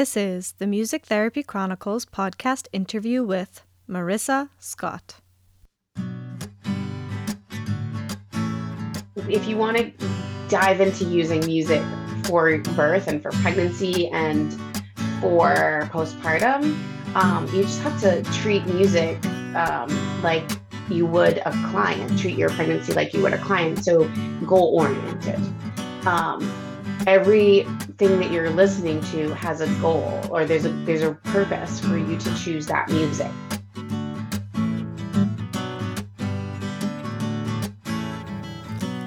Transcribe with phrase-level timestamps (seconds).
[0.00, 5.16] This is the Music Therapy Chronicles podcast interview with Marissa Scott.
[9.28, 9.92] If you want to
[10.48, 11.82] dive into using music
[12.24, 14.54] for birth and for pregnancy and
[15.20, 16.74] for postpartum,
[17.14, 19.22] um, you just have to treat music
[19.54, 20.50] um, like
[20.88, 23.84] you would a client, treat your pregnancy like you would a client.
[23.84, 24.10] So
[24.46, 25.38] goal oriented.
[26.06, 26.40] Um,
[28.02, 31.98] everything that you're listening to has a goal or there's a there's a purpose for
[31.98, 33.30] you to choose that music.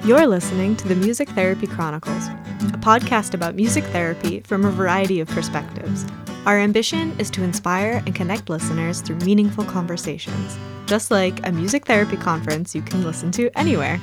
[0.04, 5.18] You're listening to the Music Therapy Chronicles, a podcast about music therapy from a variety
[5.18, 6.04] of perspectives.
[6.46, 10.56] Our ambition is to inspire and connect listeners through meaningful conversations,
[10.86, 13.98] just like a music therapy conference you can listen to anywhere.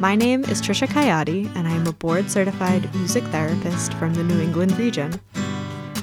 [0.00, 4.24] My name is Trisha Kayati, and I am a board certified music therapist from the
[4.24, 5.20] New England region.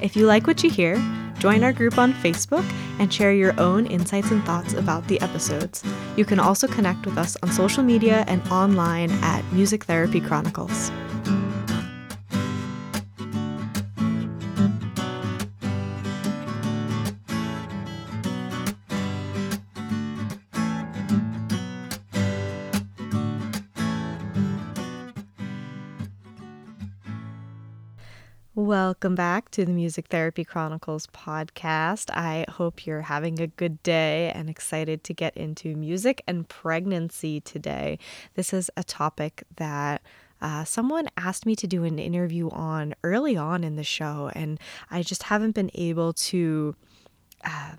[0.01, 0.95] If you like what you hear,
[1.39, 2.63] join our group on Facebook
[2.99, 5.83] and share your own insights and thoughts about the episodes.
[6.15, 10.89] You can also connect with us on social media and online at Music Therapy Chronicles.
[28.71, 32.09] Welcome back to the Music Therapy Chronicles podcast.
[32.09, 37.41] I hope you're having a good day and excited to get into music and pregnancy
[37.41, 37.99] today.
[38.35, 40.01] This is a topic that
[40.41, 44.57] uh, someone asked me to do an interview on early on in the show, and
[44.89, 46.73] I just haven't been able to.
[47.43, 47.73] Uh,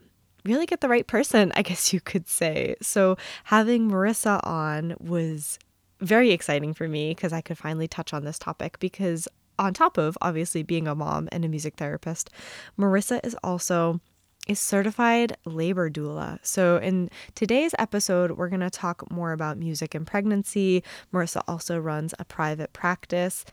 [0.44, 2.74] really get the right person, I guess you could say.
[2.82, 5.58] So, having Marissa on was
[6.00, 9.26] very exciting for me because I could finally touch on this topic because
[9.62, 12.30] on top of obviously being a mom and a music therapist,
[12.78, 14.00] Marissa is also
[14.48, 16.40] a certified labor doula.
[16.42, 20.82] So, in today's episode, we're going to talk more about music and pregnancy.
[21.14, 23.44] Marissa also runs a private practice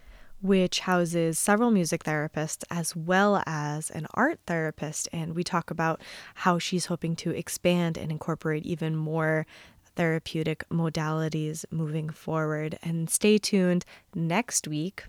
[0.42, 5.10] which houses several music therapists as well as an art therapist.
[5.12, 6.02] And we talk about
[6.34, 9.46] how she's hoping to expand and incorporate even more
[9.98, 12.80] therapeutic modalities moving forward.
[12.82, 13.84] And stay tuned
[14.16, 15.04] next week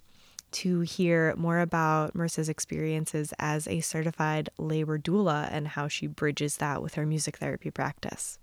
[0.53, 6.57] to hear more about Marissa's experiences as a certified labor doula and how she bridges
[6.59, 8.39] that with her music therapy practice.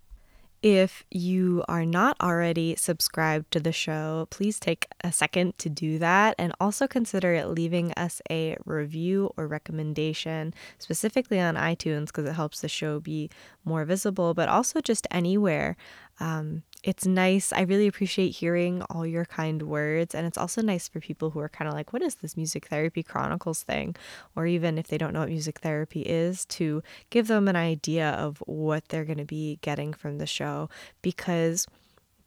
[0.63, 5.99] If you are not already subscribed to the show, please take a second to do
[5.99, 12.33] that and also consider leaving us a review or recommendation, specifically on iTunes, because it
[12.33, 13.29] helps the show be
[13.65, 15.77] more visible, but also just anywhere.
[16.19, 17.51] Um, it's nice.
[17.51, 20.15] I really appreciate hearing all your kind words.
[20.15, 22.67] And it's also nice for people who are kind of like, what is this Music
[22.67, 23.95] Therapy Chronicles thing?
[24.35, 28.11] Or even if they don't know what music therapy is, to give them an idea
[28.11, 30.69] of what they're going to be getting from the show.
[31.01, 31.67] Because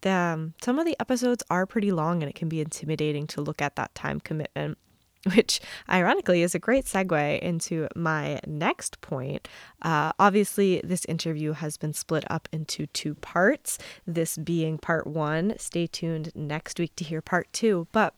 [0.01, 3.41] the, um, some of the episodes are pretty long and it can be intimidating to
[3.41, 4.77] look at that time commitment.
[5.35, 5.59] which
[5.89, 9.47] ironically is a great segue into my next point.
[9.81, 13.77] Uh, obviously, this interview has been split up into two parts,
[14.07, 15.53] this being part one.
[15.57, 17.87] Stay tuned next week to hear part two.
[17.91, 18.15] But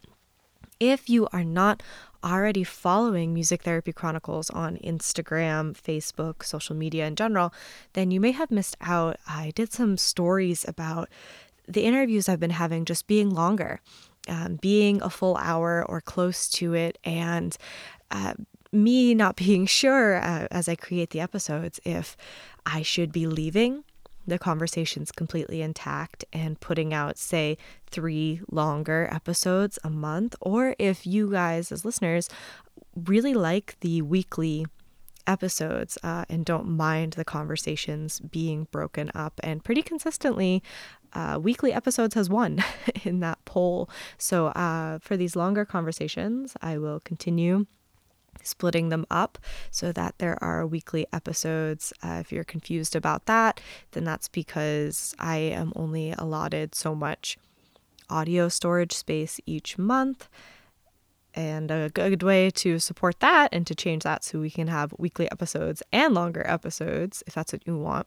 [0.79, 1.83] if you are not
[2.23, 7.53] already following Music Therapy Chronicles on Instagram, Facebook, social media in general,
[7.93, 9.17] then you may have missed out.
[9.27, 11.09] I did some stories about
[11.67, 13.81] the interviews I've been having just being longer
[14.27, 17.57] um, being a full hour or close to it, and
[18.11, 18.33] uh,
[18.71, 22.17] me not being sure uh, as I create the episodes if
[22.65, 23.83] I should be leaving
[24.25, 27.57] the conversations completely intact and putting out, say,
[27.87, 32.29] three longer episodes a month, or if you guys, as listeners,
[32.95, 34.65] really like the weekly
[35.27, 39.39] episodes uh, and don't mind the conversations being broken up.
[39.43, 40.63] And pretty consistently,
[41.13, 42.63] uh, weekly episodes has won
[43.03, 43.89] in that poll.
[44.17, 47.65] So uh, for these longer conversations, I will continue
[48.41, 49.37] splitting them up
[49.71, 51.93] so that there are weekly episodes.
[52.03, 53.61] Uh, if you're confused about that,
[53.91, 57.37] then that's because I am only allotted so much
[58.09, 60.27] audio storage space each month.
[61.35, 64.93] And a good way to support that and to change that so we can have
[64.99, 68.05] weekly episodes and longer episodes, if that's what you want.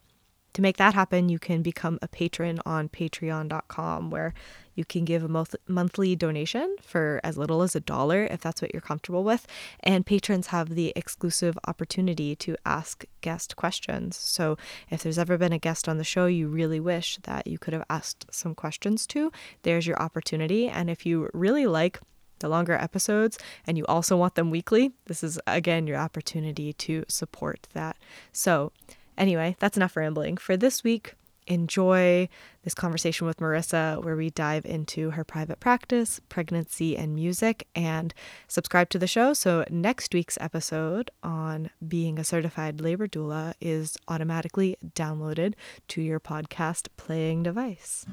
[0.57, 4.33] To make that happen, you can become a patron on patreon.com where
[4.75, 8.63] you can give a month- monthly donation for as little as a dollar if that's
[8.63, 9.47] what you're comfortable with.
[9.81, 14.17] And patrons have the exclusive opportunity to ask guest questions.
[14.17, 14.57] So
[14.89, 17.75] if there's ever been a guest on the show you really wish that you could
[17.75, 19.31] have asked some questions to,
[19.61, 20.69] there's your opportunity.
[20.69, 22.01] And if you really like
[22.39, 23.37] the longer episodes
[23.67, 27.99] and you also want them weekly, this is again your opportunity to support that.
[28.33, 28.73] So,
[29.19, 30.37] anyway, that's enough rambling.
[30.37, 31.15] For this week,
[31.47, 32.29] enjoy
[32.63, 38.13] this conversation with Marissa, where we dive into her private practice, pregnancy, and music, and
[38.49, 39.33] subscribe to the show.
[39.33, 45.55] So, next week's episode on being a certified labor doula is automatically downloaded
[45.89, 48.05] to your podcast playing device.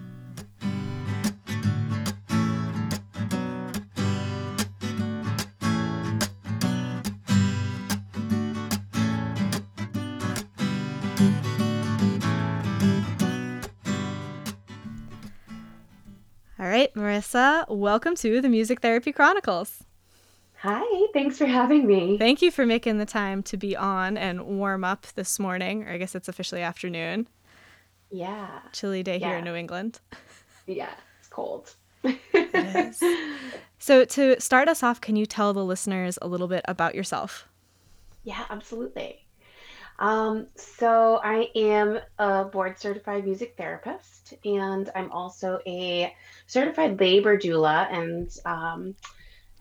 [16.59, 19.83] All right, Marissa, welcome to the Music Therapy Chronicles.
[20.59, 22.17] Hi, thanks for having me.
[22.17, 25.89] Thank you for making the time to be on and warm up this morning, or
[25.89, 27.27] I guess it's officially afternoon.
[28.09, 28.47] Yeah.
[28.71, 29.27] Chilly day yeah.
[29.27, 29.99] here in New England.
[30.65, 31.75] Yeah, it's cold.
[32.03, 32.15] it
[32.53, 33.03] is.
[33.79, 37.49] So, to start us off, can you tell the listeners a little bit about yourself?
[38.23, 39.22] Yeah, absolutely.
[40.03, 46.13] Um, so I am a board certified music therapist, and I'm also a
[46.45, 48.95] certified labor doula, and um,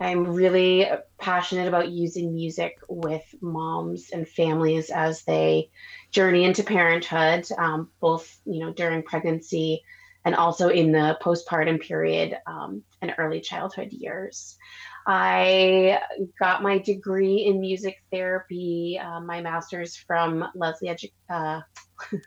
[0.00, 5.70] I'm really passionate about using music with moms and families as they
[6.10, 9.84] journey into parenthood, um, both you know during pregnancy
[10.24, 14.58] and also in the postpartum period um, and early childhood years.
[15.06, 16.00] I
[16.38, 21.60] got my degree in music therapy, uh, my master's from Lesley, Edu- uh,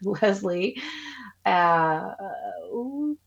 [0.22, 0.82] Lesley,
[1.46, 2.12] uh,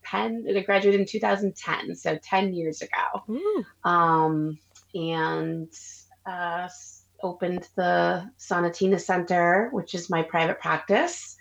[0.05, 3.25] 10, I graduated in 2010, so 10 years ago.
[3.85, 4.59] Um,
[4.95, 5.73] and
[6.27, 6.69] uh,
[7.23, 11.37] opened the Sonatina Center, which is my private practice,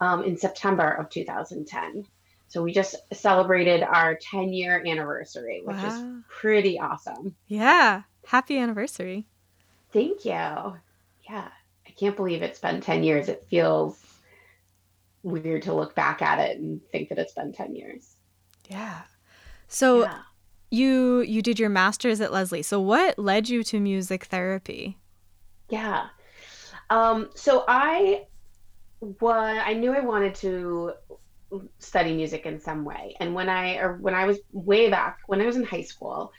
[0.00, 2.04] um, in September of 2010.
[2.56, 5.88] So we just celebrated our 10 year anniversary, which wow.
[5.88, 7.36] is pretty awesome.
[7.48, 8.04] Yeah.
[8.26, 9.26] Happy anniversary.
[9.92, 10.30] Thank you.
[10.32, 10.78] Yeah.
[11.28, 13.28] I can't believe it's been 10 years.
[13.28, 14.02] It feels
[15.22, 18.14] weird to look back at it and think that it's been 10 years.
[18.70, 19.02] Yeah.
[19.68, 20.20] So yeah.
[20.70, 22.62] you you did your masters at Lesley.
[22.62, 24.96] So what led you to music therapy?
[25.68, 26.06] Yeah.
[26.88, 28.24] Um so I
[29.20, 30.94] was I knew I wanted to
[31.78, 33.16] study music in some way.
[33.20, 36.32] And when I or when I was way back when I was in high school,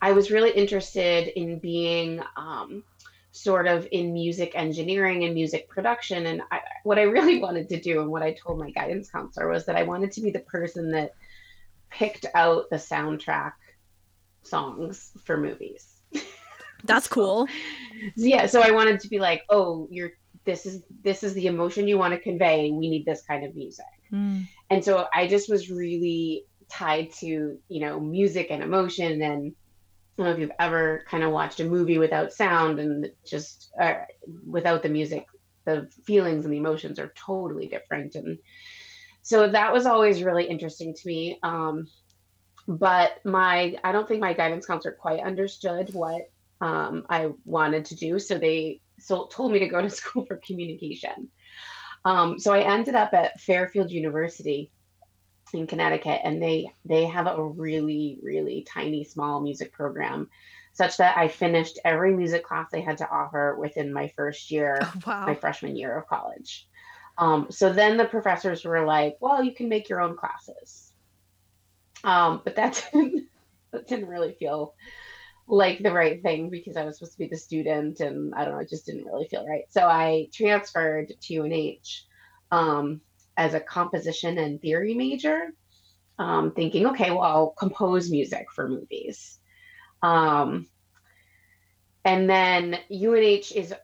[0.00, 2.84] I was really interested in being um,
[3.32, 6.26] sort of in music engineering and music production.
[6.26, 9.48] And I, what I really wanted to do, and what I told my guidance counselor,
[9.48, 11.14] was that I wanted to be the person that
[11.90, 13.52] picked out the soundtrack
[14.42, 16.00] songs for movies.
[16.84, 17.46] That's cool.
[18.16, 20.12] yeah, so I wanted to be like, oh, you're
[20.44, 22.70] this is this is the emotion you want to convey.
[22.70, 23.84] We need this kind of music.
[24.12, 24.46] Mm.
[24.70, 29.22] And so I just was really tied to, you know, music and emotion.
[29.22, 29.54] And
[30.18, 33.72] I don't know if you've ever kind of watched a movie without sound and just
[33.80, 33.94] uh,
[34.46, 35.26] without the music,
[35.64, 38.14] the feelings and the emotions are totally different.
[38.14, 38.38] And
[39.22, 41.38] so that was always really interesting to me.
[41.42, 41.86] Um,
[42.68, 46.22] but my, I don't think my guidance counselor quite understood what
[46.60, 48.18] um, I wanted to do.
[48.18, 51.28] So they so told me to go to school for communication.
[52.04, 54.70] Um, so I ended up at Fairfield University
[55.52, 60.28] in Connecticut, and they they have a really really tiny small music program,
[60.72, 64.78] such that I finished every music class they had to offer within my first year,
[64.82, 65.26] oh, wow.
[65.26, 66.68] my freshman year of college.
[67.18, 70.92] Um, so then the professors were like, "Well, you can make your own classes,"
[72.04, 73.28] um, but that didn't
[73.70, 74.74] that didn't really feel
[75.48, 78.54] like the right thing because I was supposed to be the student and I don't
[78.54, 79.64] know, it just didn't really feel right.
[79.70, 82.04] So I transferred to UNH
[82.50, 83.00] um,
[83.36, 85.48] as a composition and theory major,
[86.18, 89.38] um, thinking, okay, well, I'll compose music for movies.
[90.02, 90.68] Um,
[92.04, 93.74] and then UNH is,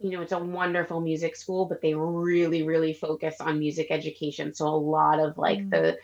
[0.00, 4.54] you know, it's a wonderful music school, but they really, really focus on music education.
[4.54, 5.70] So a lot of like mm.
[5.70, 5.98] the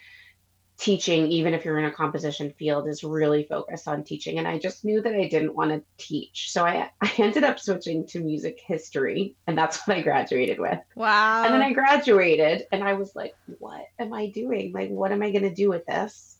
[0.84, 4.38] teaching, even if you're in a composition field, is really focused on teaching.
[4.38, 6.52] And I just knew that I didn't want to teach.
[6.52, 10.78] So I, I ended up switching to music history, and that's what I graduated with.
[10.94, 11.44] Wow.
[11.44, 14.72] And then I graduated, and I was like, what am I doing?
[14.72, 16.36] Like, what am I going to do with this?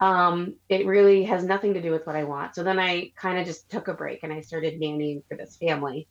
[0.00, 2.54] Um, it really has nothing to do with what I want.
[2.54, 5.56] So then I kind of just took a break and I started nannying for this
[5.56, 6.08] family.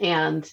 [0.00, 0.50] And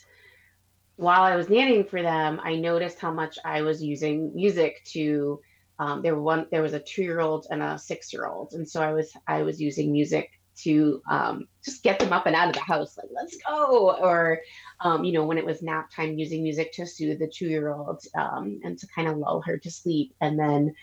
[0.98, 5.40] while I was nannying for them, I noticed how much I was using music to
[5.80, 8.54] um, there were one there was a two year old and a six year old
[8.54, 12.36] and so i was i was using music to um, just get them up and
[12.36, 14.40] out of the house like let's go or
[14.82, 17.74] um, you know when it was nap time using music to soothe the two year
[17.74, 20.76] old um, and to kind of lull her to sleep and then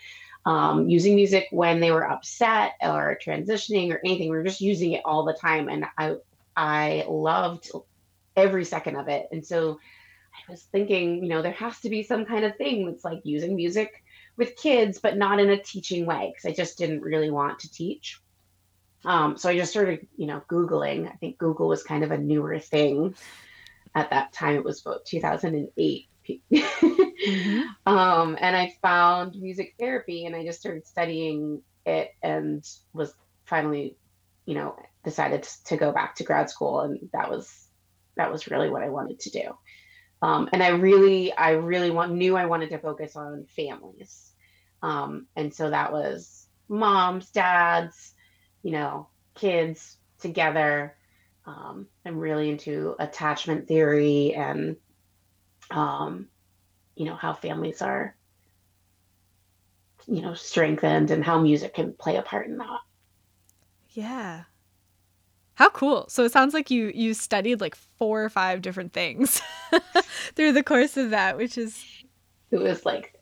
[0.47, 4.31] um, using music when they were upset or transitioning or anything.
[4.31, 6.15] We were just using it all the time, and I
[6.57, 7.71] I loved
[8.37, 9.27] every second of it.
[9.33, 9.81] And so
[10.33, 13.21] I was thinking, you know, there has to be some kind of thing that's like
[13.25, 14.05] using music
[14.37, 17.71] with kids, but not in a teaching way, because I just didn't really want to
[17.71, 18.21] teach.
[19.05, 21.11] Um, so I just started, you know, Googling.
[21.11, 23.15] I think Google was kind of a newer thing
[23.95, 24.57] at that time.
[24.57, 26.09] It was about 2008.
[26.29, 27.61] mm-hmm.
[27.87, 33.15] um, and I found music therapy and I just started studying it and was
[33.45, 33.97] finally,
[34.45, 36.81] you know, decided to go back to grad school.
[36.81, 37.69] And that was,
[38.17, 39.57] that was really what I wanted to do.
[40.23, 44.33] Um, and I really, I really want, knew I wanted to focus on families.
[44.83, 48.15] Um, and so that was moms, dads,
[48.63, 50.97] you know, kids together.
[51.45, 54.77] Um, I'm really into attachment theory and,
[55.71, 56.29] um,
[56.97, 58.17] you know, how families are,
[60.07, 62.81] you know, strengthened and how music can play a part in that.
[63.91, 64.45] Yeah.
[65.57, 66.07] How cool.
[66.09, 69.43] So it sounds like you you studied like four or five different things
[70.35, 71.83] through the course of that, which is
[72.51, 73.15] it was like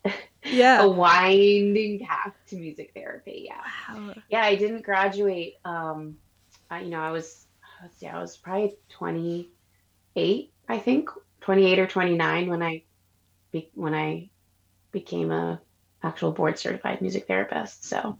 [0.44, 4.14] yeah a winding path to music therapy yeah wow.
[4.28, 6.16] yeah i didn't graduate um
[6.70, 7.46] I, you know i was
[7.82, 11.10] let's see i was probably 28 i think
[11.40, 12.82] 28 or 29 when i
[13.52, 14.28] be, when i
[14.92, 15.60] became a
[16.02, 18.18] actual board certified music therapist so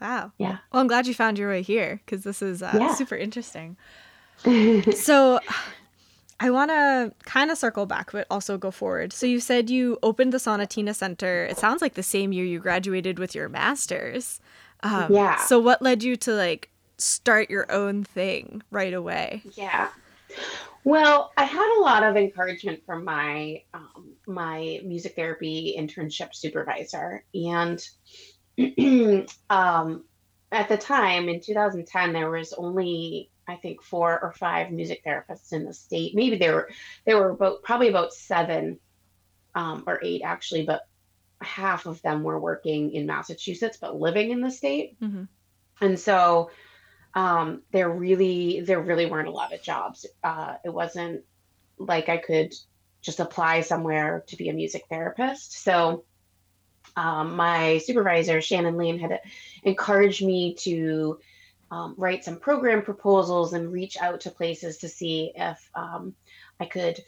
[0.00, 2.94] wow yeah well i'm glad you found your way here because this is uh, yeah.
[2.94, 3.76] super interesting
[4.94, 5.38] so
[6.42, 9.12] I want to kind of circle back, but also go forward.
[9.12, 11.44] So you said you opened the Sonatina Center.
[11.44, 14.40] It sounds like the same year you graduated with your master's.
[14.82, 15.36] Um, yeah.
[15.36, 19.42] So what led you to like start your own thing right away?
[19.54, 19.88] Yeah.
[20.84, 27.22] Well, I had a lot of encouragement from my um, my music therapy internship supervisor,
[27.34, 27.86] and
[29.50, 30.04] um,
[30.52, 35.52] at the time in 2010, there was only I think four or five music therapists
[35.52, 36.14] in the state.
[36.14, 36.70] Maybe there were
[37.04, 38.78] there were about probably about seven
[39.54, 40.86] um, or eight actually, but
[41.40, 45.00] half of them were working in Massachusetts but living in the state.
[45.00, 45.24] Mm-hmm.
[45.80, 46.50] And so
[47.14, 50.06] um, there really there really weren't a lot of jobs.
[50.22, 51.24] Uh, it wasn't
[51.78, 52.54] like I could
[53.02, 55.62] just apply somewhere to be a music therapist.
[55.62, 56.04] So
[57.00, 59.20] um, my supervisor Shannon Lane had
[59.62, 61.18] encouraged me to
[61.70, 66.14] um, write some program proposals and reach out to places to see if um,
[66.60, 67.00] I could,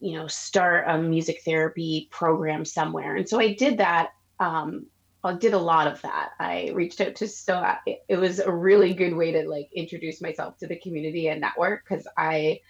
[0.00, 3.16] you know, start a music therapy program somewhere.
[3.16, 4.12] And so I did that.
[4.40, 4.86] Um,
[5.22, 6.30] I did a lot of that.
[6.40, 10.22] I reached out to so it, it was a really good way to like introduce
[10.22, 12.60] myself to the community and network because I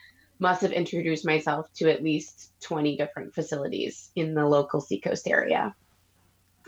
[0.40, 5.72] must have introduced myself to at least 20 different facilities in the local Seacoast area.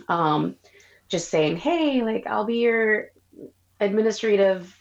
[0.08, 0.56] Um,
[1.08, 3.10] just saying, hey, like I'll be your
[3.80, 4.74] administrative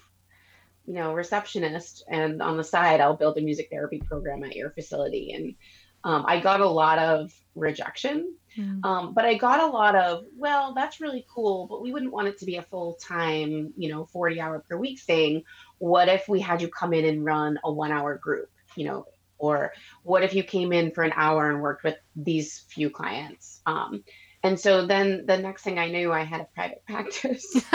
[0.85, 4.69] you know receptionist and on the side i'll build a music therapy program at your
[4.69, 5.33] facility.
[5.33, 5.55] And
[6.03, 8.35] um, i got a lot of rejection.
[8.57, 8.85] Mm.
[8.85, 12.29] um, but i got a lot of well that's really cool but we wouldn't want
[12.29, 15.43] it to be a full-time you know 40 hour per week thing.
[15.79, 19.05] What if we had you come in and run a one hour group you know?
[19.37, 23.61] Or what if you came in for an hour and worked with these few clients?
[23.65, 24.03] Um,
[24.45, 27.65] and so then the next thing I knew, I had a private practice,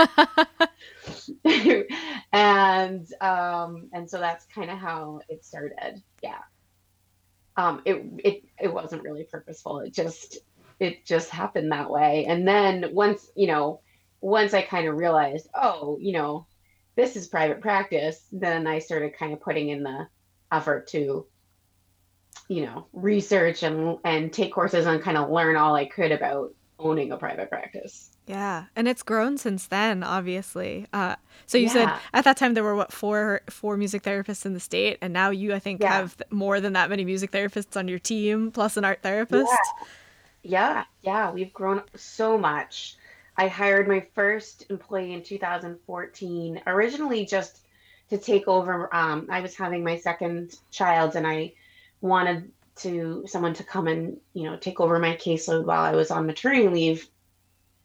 [2.32, 6.00] and um, and so that's kind of how it started.
[6.22, 6.38] Yeah,
[7.56, 9.80] um, it it it wasn't really purposeful.
[9.80, 10.38] It just
[10.78, 12.26] it just happened that way.
[12.26, 13.80] And then once you know,
[14.20, 16.46] once I kind of realized, oh, you know,
[16.94, 20.06] this is private practice, then I started kind of putting in the
[20.52, 21.26] effort to
[22.48, 26.54] you know research and and take courses and kind of learn all I could about
[26.80, 28.10] owning a private practice.
[28.26, 30.86] Yeah, and it's grown since then, obviously.
[30.92, 31.72] Uh, so you yeah.
[31.72, 35.12] said at that time there were what four four music therapists in the state, and
[35.12, 35.92] now you I think yeah.
[35.92, 39.50] have more than that many music therapists on your team, plus an art therapist.
[40.42, 40.50] Yeah.
[40.50, 42.96] yeah, yeah, we've grown so much.
[43.36, 47.60] I hired my first employee in 2014, originally just
[48.10, 48.94] to take over.
[48.94, 51.54] Um, I was having my second child, and I
[52.00, 56.10] wanted to someone to come and you know take over my caseload while I was
[56.10, 57.08] on maternity leave.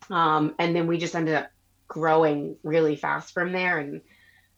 [0.09, 1.49] Um, and then we just ended up
[1.87, 3.79] growing really fast from there.
[3.79, 4.01] And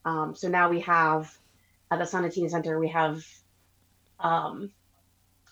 [0.06, 1.36] um, so now we have
[1.92, 3.26] at the Sonatina Center, we have,
[4.20, 4.72] um,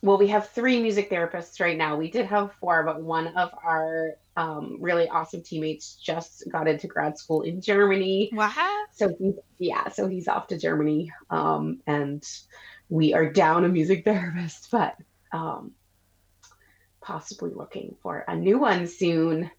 [0.01, 1.95] well, we have three music therapists right now.
[1.95, 6.87] We did have four, but one of our um, really awesome teammates just got into
[6.87, 8.29] grad school in Germany.
[8.33, 8.85] Wow.
[8.93, 11.11] So he's, yeah, so he's off to Germany.
[11.29, 12.23] Um, and
[12.89, 14.95] we are down a music therapist, but
[15.31, 15.71] um,
[17.01, 19.49] possibly looking for a new one soon.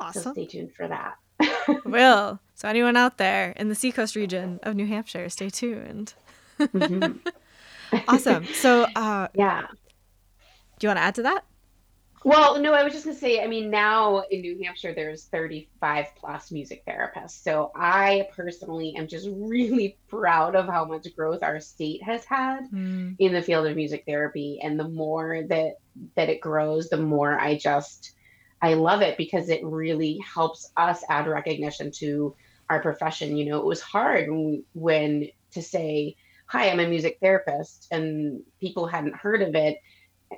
[0.00, 0.22] Awesome.
[0.22, 1.16] So stay tuned for that.
[1.84, 2.40] Will.
[2.54, 6.14] So anyone out there in the Seacoast region of New Hampshire, stay tuned.
[6.58, 7.28] Mm-hmm.
[8.08, 8.44] awesome.
[8.46, 9.66] So uh, yeah.
[10.78, 11.44] Do you want to add to that?
[12.26, 15.26] Well, no, I was just going to say, I mean, now in New Hampshire, there's
[15.26, 17.40] 35 plus music therapists.
[17.40, 22.68] So I personally am just really proud of how much growth our state has had
[22.72, 23.14] mm.
[23.20, 24.58] in the field of music therapy.
[24.60, 25.76] And the more that
[26.16, 28.16] that it grows, the more I just
[28.60, 32.34] I love it because it really helps us add recognition to
[32.68, 33.36] our profession.
[33.36, 36.16] You know, it was hard when, when to say,
[36.46, 39.78] "Hi, I'm a music therapist," and people hadn't heard of it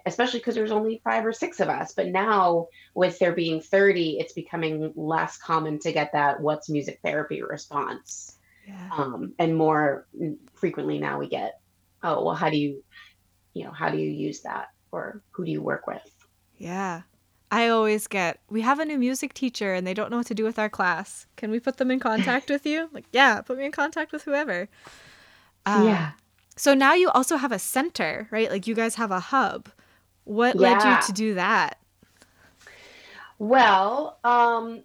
[0.06, 1.92] especially because there's only five or six of us.
[1.94, 7.00] But now, with there being 30, it's becoming less common to get that what's music
[7.02, 8.36] therapy response.
[8.66, 8.88] Yeah.
[8.92, 10.06] Um, and more
[10.54, 11.60] frequently now we get,
[12.02, 12.82] oh, well, how do you,
[13.54, 14.68] you know, how do you use that?
[14.92, 16.02] Or who do you work with?
[16.56, 17.02] Yeah.
[17.50, 20.34] I always get, we have a new music teacher and they don't know what to
[20.34, 21.26] do with our class.
[21.36, 22.90] Can we put them in contact with you?
[22.92, 24.68] Like, yeah, put me in contact with whoever.
[25.64, 26.10] Uh, yeah.
[26.58, 28.50] So now you also have a center, right?
[28.50, 29.68] Like you guys have a hub.
[30.24, 30.60] What yeah.
[30.60, 31.78] led you to do that?
[33.38, 34.82] Well, um,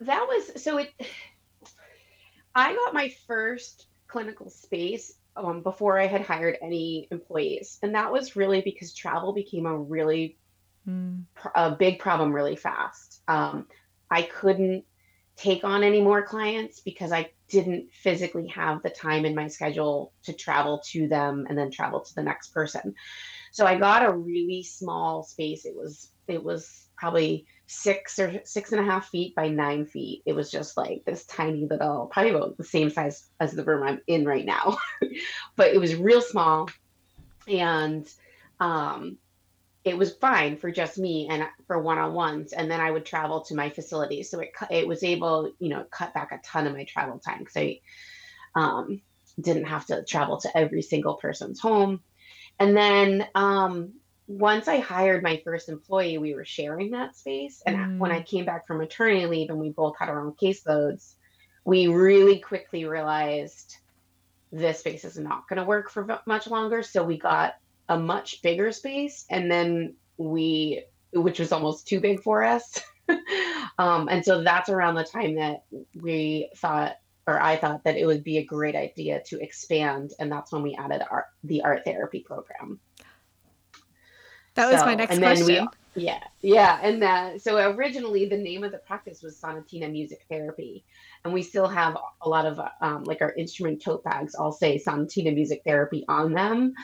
[0.00, 0.90] that was so it.
[2.54, 8.12] I got my first clinical space um, before I had hired any employees, and that
[8.12, 10.36] was really because travel became a really
[10.86, 11.22] mm.
[11.54, 13.22] a big problem really fast.
[13.28, 13.66] Um,
[14.10, 14.84] I couldn't
[15.36, 20.12] take on any more clients because I didn't physically have the time in my schedule
[20.24, 22.94] to travel to them and then travel to the next person.
[23.52, 25.66] So I got a really small space.
[25.66, 30.22] It was it was probably six or six and a half feet by nine feet.
[30.24, 33.82] It was just like this tiny little, probably about the same size as the room
[33.82, 34.78] I'm in right now,
[35.56, 36.70] but it was real small,
[37.46, 38.08] and
[38.60, 39.18] um,
[39.84, 42.52] it was fine for just me and for one-on-ones.
[42.52, 45.84] And then I would travel to my facility, so it it was able, you know,
[45.90, 47.80] cut back a ton of my travel time because I
[48.54, 49.00] um,
[49.40, 52.00] didn't have to travel to every single person's home
[52.58, 53.94] and then um,
[54.26, 57.62] once I hired my first employee, we were sharing that space.
[57.66, 57.98] And mm.
[57.98, 61.14] when I came back from maternity leave and we both had our own caseloads,
[61.64, 63.76] we really quickly realized
[64.50, 66.82] this space is not going to work for much longer.
[66.82, 67.54] So we got
[67.88, 69.24] a much bigger space.
[69.30, 72.80] And then we, which was almost too big for us.
[73.78, 75.64] um, and so that's around the time that
[75.94, 80.30] we thought, or I thought that it would be a great idea to expand, and
[80.30, 82.80] that's when we added art, the art therapy program.
[84.54, 85.68] That was so, my next question.
[85.94, 90.24] We, yeah, yeah, and that so originally the name of the practice was Sonatina Music
[90.28, 90.84] Therapy,
[91.24, 94.78] and we still have a lot of um, like our instrument tote bags all say
[94.78, 96.74] Sonatina Music Therapy on them.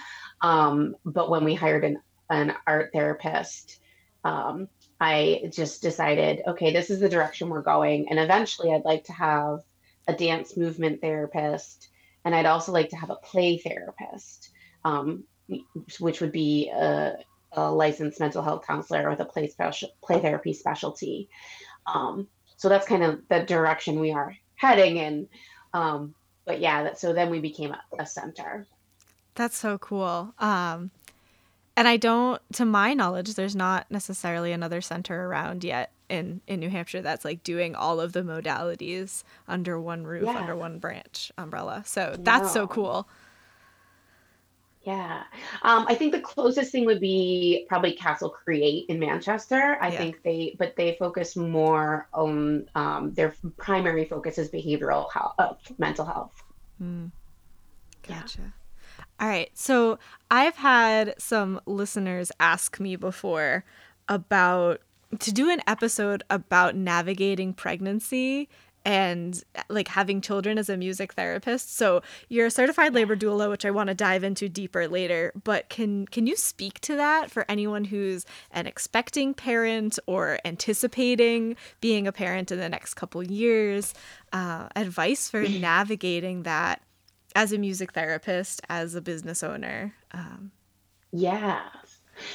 [0.41, 3.81] Um, but when we hired an an art therapist,
[4.25, 4.69] um,
[5.01, 9.13] I just decided, okay, this is the direction we're going, and eventually I'd like to
[9.13, 9.61] have
[10.07, 11.89] a dance movement therapist,
[12.25, 14.51] and I'd also like to have a play therapist,
[14.85, 15.25] um,
[15.99, 17.17] which would be a,
[17.53, 21.29] a, licensed mental health counselor with a play special play therapy specialty.
[21.87, 25.29] Um, so that's kind of the direction we are heading in.
[25.73, 28.67] Um, but yeah, that, so then we became a, a center.
[29.39, 30.35] That's so cool.
[30.41, 30.91] Um,
[31.77, 36.59] and I don't, to my knowledge, there's not necessarily another center around yet in in
[36.59, 40.39] New Hampshire that's like doing all of the modalities under one roof, yeah.
[40.39, 41.85] under one branch umbrella.
[41.87, 43.09] So that's so cool.
[44.83, 45.23] Yeah.
[45.63, 49.79] Um, I think the closest thing would be probably Castle Create in Manchester.
[49.81, 49.99] I yeah.
[49.99, 55.53] think they, but they focus more on um, their primary focus is behavioral health, uh,
[55.79, 56.43] mental health.
[56.83, 57.13] Mm.
[58.03, 58.41] Gotcha.
[58.41, 58.49] Yeah.
[59.21, 59.51] All right.
[59.55, 59.99] So
[60.31, 63.65] I've had some listeners ask me before
[64.09, 64.81] about
[65.19, 68.49] to do an episode about navigating pregnancy
[68.85, 71.77] and like having children as a music therapist.
[71.77, 75.33] So you're a certified labor doula, which I want to dive into deeper later.
[75.45, 81.57] But can can you speak to that for anyone who's an expecting parent or anticipating
[81.81, 83.95] being a parent in the next couple years?
[84.33, 86.81] Uh, advice for navigating that
[87.39, 89.95] as a music therapist, as a business owner.
[90.11, 90.51] Um,
[91.13, 91.61] yeah.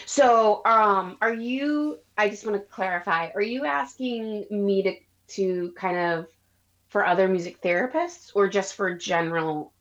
[0.06, 2.00] So, um, are you?
[2.18, 3.30] I just want to clarify.
[3.36, 4.96] Are you asking me to
[5.36, 6.28] to kind of
[6.88, 9.74] for other music therapists, or just for general,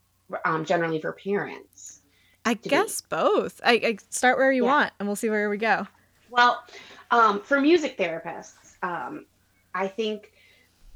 [0.45, 2.01] um, generally for parents?
[2.45, 3.07] I guess be?
[3.11, 3.61] both.
[3.65, 4.73] I, I, start where you yeah.
[4.73, 5.87] want, and we'll see where we go.
[6.31, 6.65] Well,
[7.13, 9.27] um, for music therapists, um,
[9.73, 10.33] I think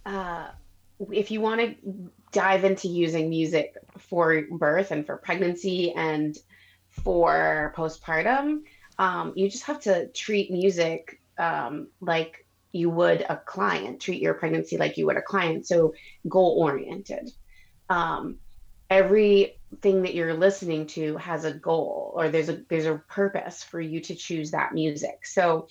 [0.04, 0.48] uh,
[1.12, 6.36] if you want to dive into using music for birth and for pregnancy and
[6.90, 8.58] for postpartum,
[8.98, 14.02] um, you just have to treat music um, like you would a client.
[14.02, 15.66] Treat your pregnancy like you would a client.
[15.66, 15.94] So
[16.28, 17.30] goal oriented.
[17.88, 18.36] Um,
[18.90, 23.80] everything that you're listening to has a goal or there's a there's a purpose for
[23.80, 25.24] you to choose that music.
[25.24, 25.68] So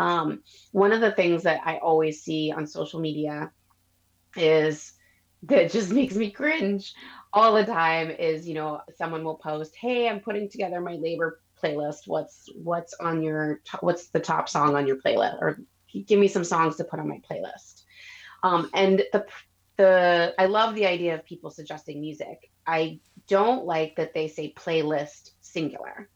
[0.00, 0.42] um,
[0.72, 3.52] one of the things that I always see on social media
[4.36, 4.92] is
[5.44, 6.94] that just makes me cringe
[7.32, 11.40] all the time is you know someone will post hey i'm putting together my labor
[11.62, 12.06] playlist.
[12.06, 15.40] What's what's on your what's the top song on your playlist?
[15.40, 15.58] Or
[16.06, 17.82] give me some songs to put on my playlist.
[18.42, 19.26] Um, and the
[19.76, 22.50] the i love the idea of people suggesting music.
[22.66, 26.08] I don't like that they say playlist singular.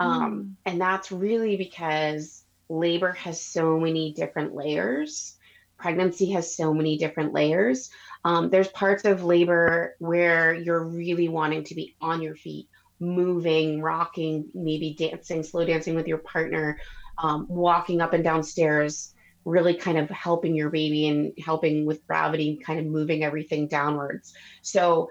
[0.00, 0.52] Um, mm.
[0.66, 5.36] and that's really because labor has so many different layers.
[5.78, 7.90] Pregnancy has so many different layers
[8.24, 12.68] um, there's parts of labor where you're really wanting to be on your feet
[13.02, 16.78] moving, rocking, maybe dancing, slow dancing with your partner,
[17.18, 19.12] um, walking up and down stairs,
[19.44, 24.32] really kind of helping your baby and helping with gravity, kind of moving everything downwards.
[24.62, 25.10] So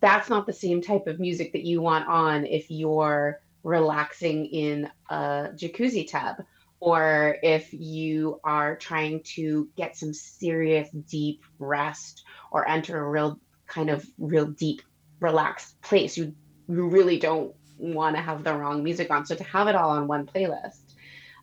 [0.00, 4.88] that's not the same type of music that you want on if you're relaxing in
[5.10, 6.36] a jacuzzi tub
[6.80, 13.40] or if you are trying to get some serious deep rest or enter a real
[13.66, 14.82] kind of real deep
[15.20, 16.34] relaxed place you
[16.68, 19.24] you really don't want to have the wrong music on.
[19.24, 20.94] So to have it all on one playlist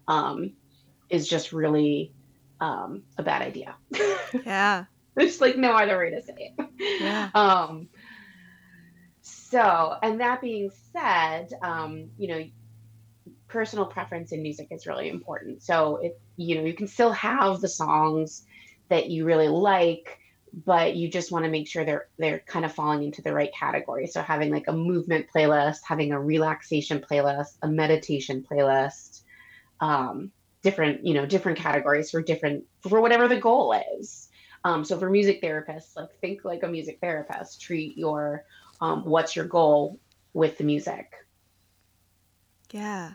[0.07, 0.53] um,
[1.09, 2.11] is just really
[2.59, 3.75] um, a bad idea.
[4.45, 4.85] Yeah.
[5.15, 6.69] There's like no other way to say it.
[6.99, 7.29] Yeah.
[7.33, 7.87] Um
[9.21, 12.43] so and that being said um you know
[13.55, 17.61] personal preference in music is really important so it you know you can still have
[17.61, 18.45] the songs
[18.89, 20.19] that you really like
[20.63, 23.53] but you just want to make sure they're they're kind of falling into the right
[23.53, 24.07] category.
[24.07, 29.23] So having like a movement playlist, having a relaxation playlist, a meditation playlist,
[29.81, 34.29] um, different you know different categories for different for whatever the goal is.
[34.63, 37.61] Um, so for music therapists, like think like a music therapist.
[37.61, 38.45] Treat your
[38.79, 39.99] um, what's your goal
[40.33, 41.11] with the music.
[42.71, 43.11] Yeah.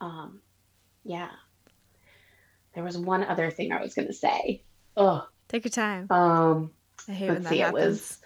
[0.00, 0.40] Um,
[1.04, 1.30] yeah.
[2.74, 4.62] There was one other thing I was going to say.
[4.96, 6.06] Oh, Take your time.
[6.10, 6.70] Um,
[7.08, 8.18] I hate when that see, happens.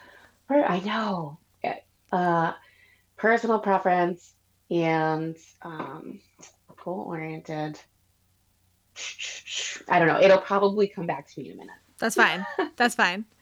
[0.50, 1.38] It was, I know.
[2.12, 2.52] Uh,
[3.16, 4.34] personal preference
[4.70, 6.20] and um,
[6.84, 7.80] goal oriented.
[9.88, 10.20] I don't know.
[10.20, 11.74] It'll probably come back to me in a minute.
[11.98, 12.46] That's fine.
[12.76, 13.24] That's fine.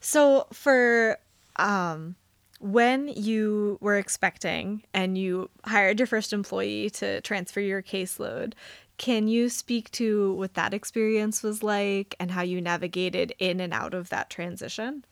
[0.00, 1.18] So for
[1.56, 2.16] um
[2.60, 8.54] when you were expecting and you hired your first employee to transfer your caseload,
[8.98, 13.74] can you speak to what that experience was like and how you navigated in and
[13.74, 15.04] out of that transition?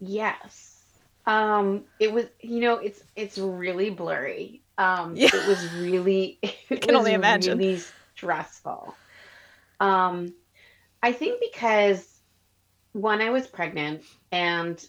[0.00, 0.82] Yes.
[1.26, 4.62] Um, it was, you know, it's it's really blurry.
[4.78, 5.30] Um, yeah.
[5.32, 7.58] it was really it can only imagine.
[7.58, 7.80] really
[8.14, 8.94] stressful.
[9.80, 10.34] Um,
[11.02, 12.20] I think because
[12.92, 14.84] when I was pregnant and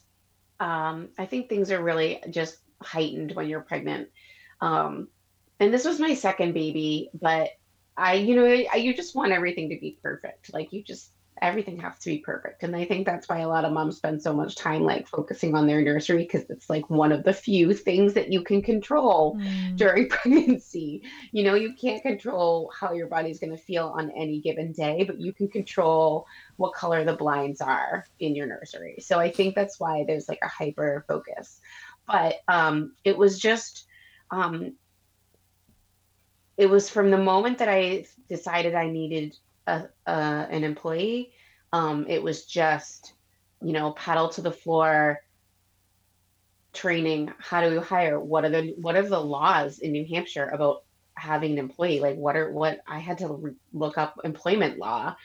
[0.60, 4.10] um, I think things are really just heightened when you're pregnant.
[4.62, 5.08] Um,
[5.60, 7.50] and this was my second baby, but
[7.96, 10.54] I, you know, I, you just want everything to be perfect.
[10.54, 12.63] Like you just everything has to be perfect.
[12.63, 15.56] And I think that's why a lot of moms spend so much time like focusing
[15.56, 19.36] on their nursery because it's like one of the few things that you can control
[19.36, 19.78] mm.
[19.78, 21.04] during pregnancy.
[21.32, 25.04] You know, you can't control how your body's going to feel on any given day,
[25.04, 26.26] but you can control
[26.58, 28.97] what color the blinds are in your nursery.
[29.00, 31.60] So I think that's why there's like a hyper focus.
[32.08, 33.86] But um, it was just
[34.32, 34.73] um,
[36.58, 41.34] it was from the moment that I decided I needed a, a an employee.
[41.73, 43.13] Um, it was just,
[43.62, 45.19] you know, paddle to the floor
[46.73, 47.34] training.
[47.39, 48.19] How do we hire?
[48.19, 50.84] What are the what are the laws in New Hampshire about
[51.15, 51.99] having an employee?
[51.99, 55.15] Like, what are what I had to re- look up employment law.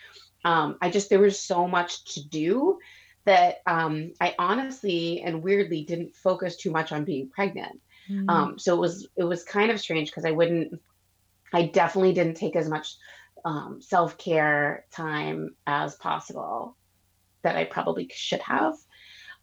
[0.45, 2.79] Um, I just there was so much to do
[3.25, 7.81] that um, I honestly and weirdly didn't focus too much on being pregnant.
[8.11, 8.29] Mm-hmm.
[8.29, 10.81] Um, so it was it was kind of strange because I wouldn't
[11.53, 12.97] I definitely didn't take as much
[13.45, 16.77] um, self care time as possible
[17.43, 18.75] that I probably should have.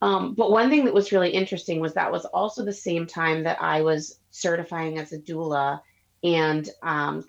[0.02, 3.44] Um, but one thing that was really interesting was that was also the same time
[3.44, 5.82] that I was certifying as a doula.
[6.24, 7.26] And um,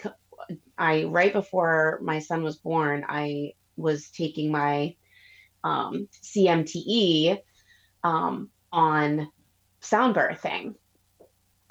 [0.78, 4.94] I, right before my son was born, I was taking my
[5.64, 7.38] um, CMTE
[8.04, 9.28] um, on
[9.80, 10.74] sound birthing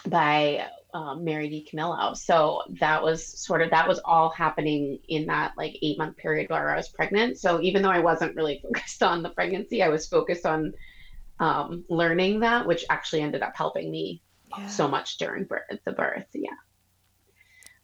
[0.06, 2.14] by um, Mary Camillo.
[2.14, 6.50] So that was sort of that was all happening in that like eight month period
[6.50, 7.38] where I was pregnant.
[7.38, 10.74] So even though I wasn't really focused on the pregnancy, I was focused on
[11.40, 14.22] um, learning that, which actually ended up helping me
[14.58, 14.68] yeah.
[14.68, 16.28] so much during birth, the birth.
[16.34, 16.50] Yeah.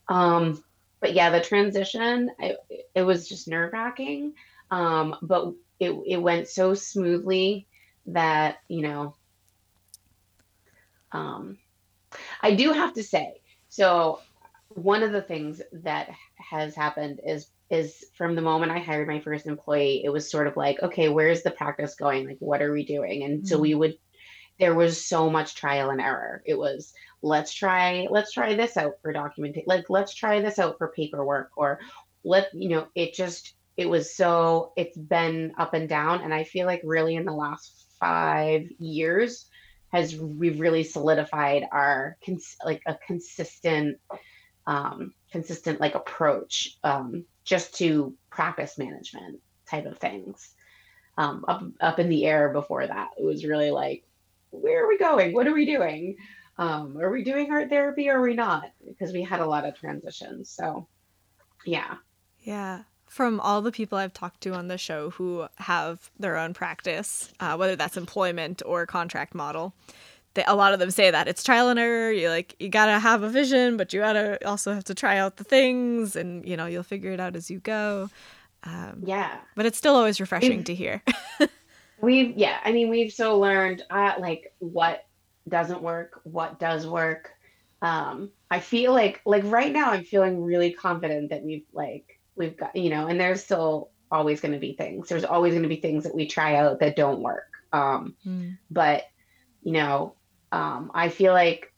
[0.08, 0.64] Um,
[1.00, 2.56] but yeah, the transition, I,
[2.96, 4.34] it was just nerve wracking.
[4.72, 7.68] Um, but it, it went so smoothly
[8.08, 9.16] that, you know,
[11.12, 11.58] um,
[12.46, 14.20] I do have to say, so
[14.70, 19.20] one of the things that has happened is is from the moment I hired my
[19.20, 22.28] first employee, it was sort of like, okay, where's the practice going?
[22.28, 23.24] Like, what are we doing?
[23.24, 23.48] And mm-hmm.
[23.48, 23.98] so we would,
[24.60, 26.44] there was so much trial and error.
[26.46, 29.66] It was, let's try, let's try this out for documentation.
[29.66, 31.80] Like, let's try this out for paperwork or
[32.24, 36.22] let, you know, it just, it was so, it's been up and down.
[36.22, 39.48] And I feel like really in the last five years
[39.92, 43.98] has, we've really solidified our, cons- like a consistent,
[44.68, 50.54] um, consistent like approach um, just to practice management type of things.
[51.18, 54.04] Um, up up in the air before that, it was really like,
[54.50, 55.34] where are we going?
[55.34, 56.18] What are we doing?
[56.58, 58.72] Um, are we doing art therapy or are we not?
[58.86, 60.50] Because we had a lot of transitions.
[60.50, 60.88] So,
[61.66, 61.96] yeah.
[62.40, 62.84] Yeah.
[63.08, 67.32] From all the people I've talked to on the show who have their own practice,
[67.40, 69.74] uh, whether that's employment or contract model,
[70.36, 72.12] they, a lot of them say that it's trial and error.
[72.12, 75.38] You like you gotta have a vision, but you gotta also have to try out
[75.38, 78.10] the things, and you know you'll figure it out as you go.
[78.64, 81.02] Um, yeah, but it's still always refreshing we've, to hear.
[82.02, 85.06] we've yeah, I mean we've so learned uh, like what
[85.48, 87.32] doesn't work, what does work.
[87.82, 92.58] Um, I feel like like right now I'm feeling really confident that we've like we've
[92.58, 95.10] got you know, and there's still always going to be things.
[95.10, 97.52] There's always going to be things that we try out that don't work.
[97.74, 98.58] Um, mm.
[98.70, 99.04] But
[99.64, 100.16] you know,
[100.52, 101.74] um, I feel like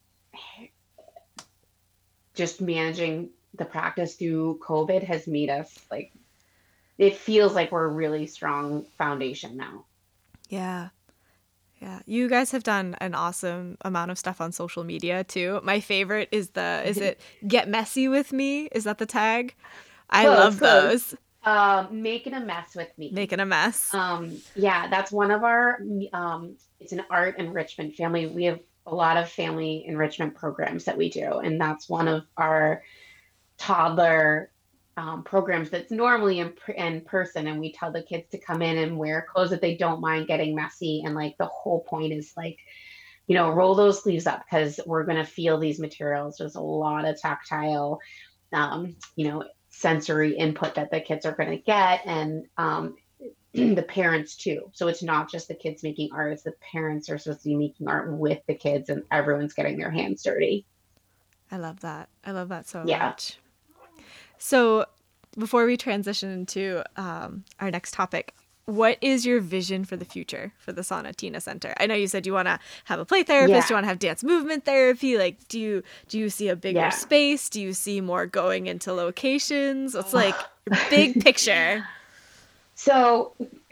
[2.34, 6.13] just managing the practice through COVID has made us like
[6.98, 9.86] it feels like we're a really strong foundation now.
[10.50, 10.89] Yeah.
[11.80, 12.00] Yeah.
[12.08, 15.60] You guys have done an awesome amount of stuff on social media too.
[15.63, 18.65] My favorite is the is it get messy with me?
[18.72, 19.56] Is that the tag?
[20.10, 21.06] I close, love close.
[21.12, 21.15] those.
[21.43, 23.12] Um, making a mess with me.
[23.13, 23.93] Making a mess.
[23.93, 25.80] Um, yeah, that's one of our
[26.13, 28.28] um, it's an art enrichment family.
[28.28, 32.24] We have a lot of family enrichment programs that we do, and that's one of
[32.38, 32.84] our
[33.58, 34.52] toddler
[34.98, 37.48] um, programs that's normally in, in person.
[37.48, 40.28] And we tell the kids to come in and wear clothes that they don't mind
[40.28, 41.04] getting messy.
[41.06, 42.58] And like the whole point is like,
[43.28, 46.38] you know, roll those sleeves up because we're going to feel these materials.
[46.38, 48.00] There's a lot of tactile,
[48.54, 49.43] um, you know,
[49.78, 52.02] sensory input that the kids are going to get.
[52.06, 52.96] And um,
[53.54, 54.72] the parents too.
[54.74, 57.56] So it's not just the kids making art, it's the parents are supposed to be
[57.56, 60.66] making art with the kids and everyone's getting their hands dirty.
[61.52, 62.10] I love that.
[62.26, 63.06] I love that so yeah.
[63.06, 63.38] much.
[64.40, 64.86] So
[65.38, 68.34] before we transition to um, our next topic,
[68.68, 71.74] what is your vision for the future for the Sonatina Center?
[71.78, 73.70] I know you said you want to have a play therapist, yeah.
[73.70, 75.18] you want to have dance movement therapy.
[75.18, 76.90] Like, do you do you see a bigger yeah.
[76.90, 77.50] space?
[77.50, 79.96] Do you see more going into locations?
[79.96, 80.36] It's like
[80.90, 81.86] big picture.
[82.80, 83.34] So,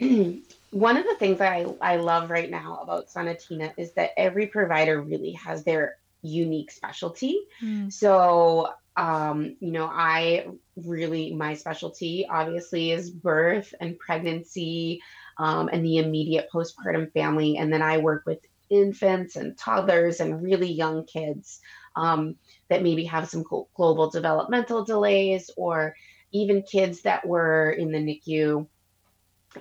[0.70, 4.48] one of the things that I, I love right now about Sonatina is that every
[4.48, 7.38] provider really has their unique specialty.
[7.62, 7.92] Mm.
[7.92, 15.02] So, um, you know, I really, my specialty obviously is birth and pregnancy
[15.38, 17.58] um, and the immediate postpartum family.
[17.58, 18.38] And then I work with
[18.70, 21.60] infants and toddlers and really young kids
[21.94, 22.36] um,
[22.68, 25.94] that maybe have some global developmental delays or
[26.32, 28.66] even kids that were in the NICU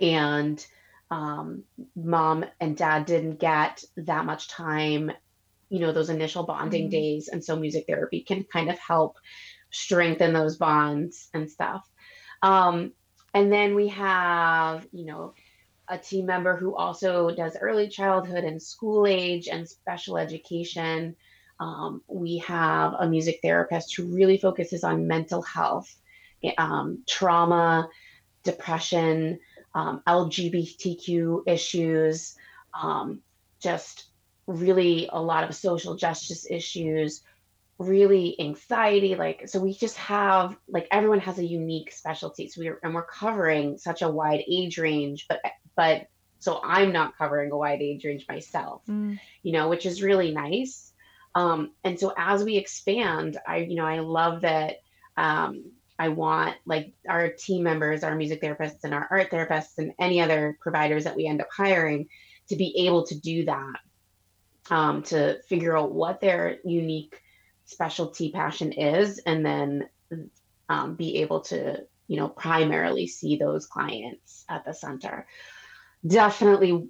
[0.01, 0.65] and
[1.11, 1.63] um,
[1.95, 5.11] mom and dad didn't get that much time
[5.69, 6.91] you know those initial bonding mm-hmm.
[6.91, 9.17] days and so music therapy can kind of help
[9.71, 11.87] strengthen those bonds and stuff
[12.41, 12.91] um,
[13.33, 15.33] and then we have you know
[15.87, 21.15] a team member who also does early childhood and school age and special education
[21.59, 25.93] um, we have a music therapist who really focuses on mental health
[26.57, 27.87] um, trauma
[28.43, 29.39] depression
[29.75, 32.35] um, LGBTQ issues,
[32.73, 33.21] um,
[33.61, 34.05] just
[34.47, 37.21] really a lot of social justice issues,
[37.77, 39.15] really anxiety.
[39.15, 42.47] Like, so we just have like everyone has a unique specialty.
[42.47, 45.39] So we're and we're covering such a wide age range, but
[45.75, 46.07] but
[46.39, 49.19] so I'm not covering a wide age range myself, mm.
[49.41, 50.93] you know, which is really nice.
[51.33, 54.77] Um, and so as we expand, I you know I love that
[55.17, 59.93] um, I want like our team members, our music therapists, and our art therapists, and
[59.99, 62.07] any other providers that we end up hiring
[62.49, 63.79] to be able to do that,
[64.69, 67.21] um, to figure out what their unique
[67.65, 69.89] specialty passion is, and then
[70.69, 75.27] um, be able to, you know, primarily see those clients at the center.
[76.05, 76.87] Definitely,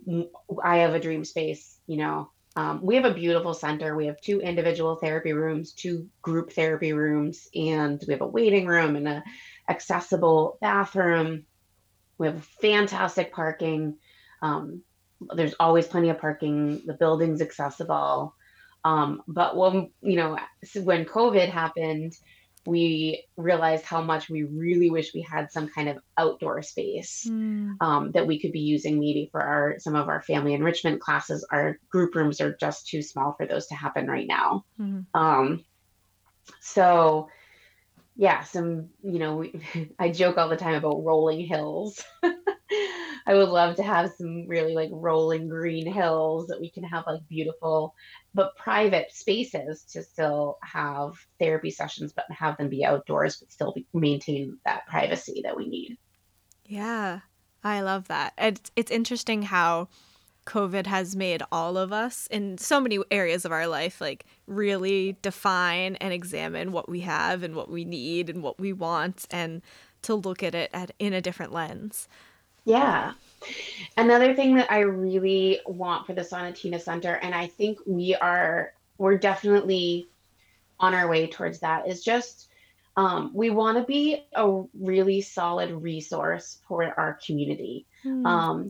[0.64, 3.96] I have a dream space, you know, Um, we have a beautiful center.
[3.96, 8.66] We have two individual therapy rooms, two group therapy rooms, and we have a waiting
[8.66, 9.24] room and a
[9.68, 11.46] accessible bathroom.
[12.18, 13.98] We have fantastic parking.
[14.42, 14.84] Um,
[15.36, 16.82] there's always plenty of parking.
[16.86, 18.36] The building's accessible.
[18.84, 20.38] Um, but when you know
[20.84, 22.14] when COVID happened,
[22.66, 27.76] we realized how much we really wish we had some kind of outdoor space mm.
[27.80, 31.46] um, that we could be using maybe for our some of our family enrichment classes
[31.52, 35.20] our group rooms are just too small for those to happen right now mm-hmm.
[35.20, 35.64] um,
[36.60, 37.28] so
[38.16, 39.62] yeah some you know we,
[40.00, 42.04] i joke all the time about rolling hills
[43.28, 47.06] I would love to have some really like rolling green hills that we can have
[47.08, 47.96] like beautiful
[48.34, 53.72] but private spaces to still have therapy sessions, but have them be outdoors, but still
[53.72, 55.98] be, maintain that privacy that we need.
[56.66, 57.22] Yeah,
[57.64, 58.34] I love that.
[58.38, 59.88] It's it's interesting how
[60.46, 65.18] COVID has made all of us in so many areas of our life like really
[65.22, 69.62] define and examine what we have and what we need and what we want and
[70.04, 72.08] to look at it at, in a different lens.
[72.66, 73.14] Yeah.
[73.96, 78.74] Another thing that I really want for the Sonatina Center, and I think we are,
[78.98, 80.08] we're definitely
[80.80, 82.50] on our way towards that, is just
[82.98, 87.86] um, we want to be a really solid resource for our community.
[88.06, 88.26] Mm.
[88.26, 88.68] Um,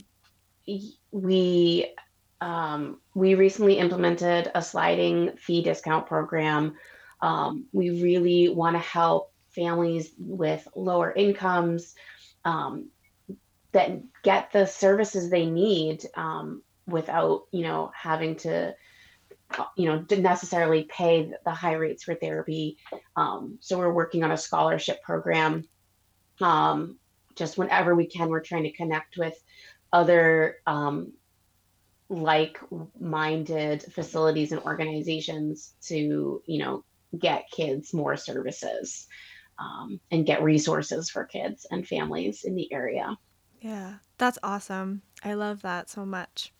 [1.11, 1.93] we
[2.41, 6.75] um, we recently implemented a sliding fee discount program.
[7.21, 11.95] Um, we really want to help families with lower incomes
[12.43, 12.89] um,
[13.75, 13.91] that
[14.23, 18.73] get the services they need um, without you know having to
[19.75, 22.77] you know necessarily pay the high rates for therapy.
[23.17, 25.67] Um, so we're working on a scholarship program.
[26.39, 26.97] Um,
[27.35, 29.37] just whenever we can we're trying to connect with
[29.91, 31.11] other um,
[32.07, 36.85] like-minded facilities and organizations to you know
[37.19, 39.07] get kids more services
[39.59, 43.17] um, and get resources for kids and families in the area
[43.65, 45.01] yeah, that's awesome.
[45.23, 46.53] I love that so much.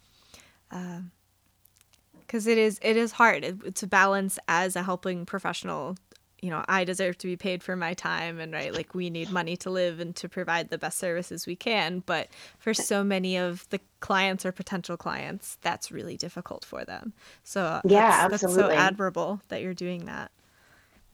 [0.70, 5.98] Because um, it is it is hard it, to balance as a helping professional.
[6.42, 9.30] You know, I deserve to be paid for my time, and right, like we need
[9.30, 12.02] money to live and to provide the best services we can.
[12.08, 17.14] But for so many of the clients or potential clients, that's really difficult for them.
[17.44, 20.32] So yeah, that's, that's so admirable that you're doing that.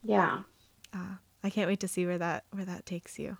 [0.05, 0.43] Yeah.
[0.93, 3.35] Uh, I can't wait to see where that where that takes you.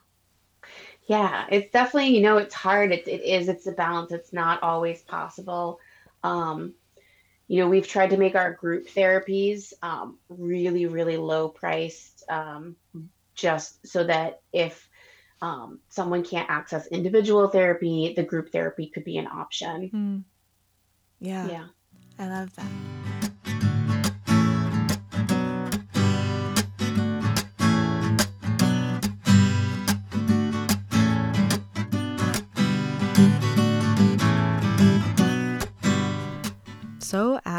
[1.08, 2.92] Yeah, it's definitely, you know, it's hard.
[2.92, 4.12] It, it is, it's a balance.
[4.12, 5.80] It's not always possible.
[6.24, 6.74] Um,
[7.48, 12.78] you know, we've tried to make our group therapies um, really, really low priced, um,
[13.36, 14.88] just so that if
[15.42, 19.90] um, someone can't access individual therapy, the group therapy could be an option.
[19.90, 20.24] Mm.
[21.20, 21.48] Yeah.
[21.48, 21.66] Yeah.
[22.20, 23.01] I love that.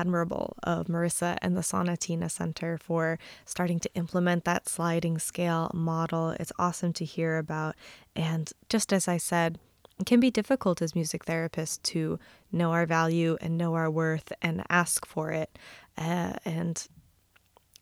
[0.02, 6.30] Admirable of Marissa and the Sonatina Center for starting to implement that sliding scale model.
[6.40, 7.76] It's awesome to hear about.
[8.16, 9.60] And just as I said,
[10.00, 12.18] it can be difficult as music therapists to
[12.50, 15.56] know our value and know our worth and ask for it.
[15.96, 16.88] Uh, and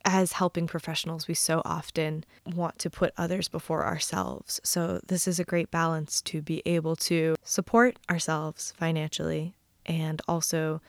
[0.05, 4.61] as helping professionals, we so often want to put others before ourselves.
[4.63, 9.55] So, this is a great balance to be able to support ourselves financially
[9.87, 10.81] and also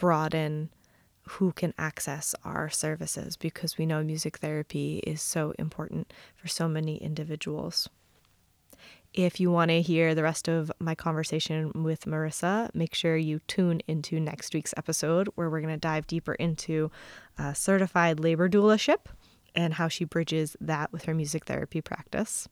[0.00, 0.70] broaden
[1.22, 6.66] who can access our services because we know music therapy is so important for so
[6.66, 7.88] many individuals.
[9.12, 13.40] If you want to hear the rest of my conversation with Marissa, make sure you
[13.46, 16.90] tune into next week's episode where we're going to dive deeper into
[17.38, 19.06] uh, certified labor doulaship
[19.54, 22.48] and how she bridges that with her music therapy practice.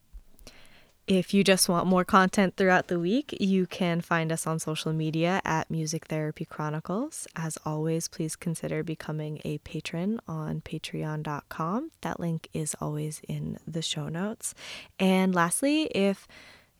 [1.09, 4.93] If you just want more content throughout the week, you can find us on social
[4.93, 7.27] media at Music Therapy Chronicles.
[7.35, 11.89] As always, please consider becoming a patron on patreon.com.
[12.01, 14.53] That link is always in the show notes.
[14.99, 16.27] And lastly, if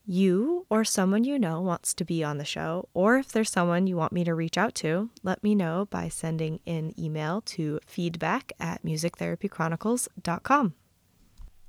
[0.05, 3.87] you or someone you know wants to be on the show, or if there's someone
[3.87, 7.79] you want me to reach out to, let me know by sending an email to
[7.87, 10.75] feedback at musictherapychronicles.com.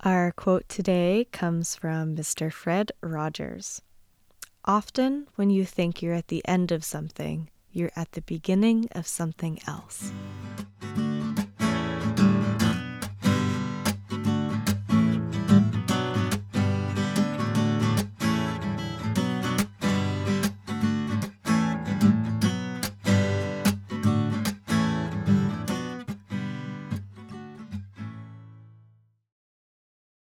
[0.02, 2.50] Our quote today comes from Mr.
[2.50, 3.82] Fred Rogers.
[4.64, 9.06] Often, when you think you're at the end of something, you're at the beginning of
[9.06, 10.10] something else.